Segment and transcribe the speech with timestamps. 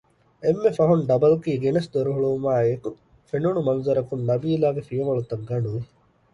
[0.43, 2.89] އެންމެފަހުން ޑަބަލްކީ ގެނެސް ދޮރުހުޅުވުމާއެކު
[3.29, 5.81] ފެނުނު މަންޒަރަކުން ނަބީލާގެ ފިޔަވަޅުތަށް ގަނޑުވި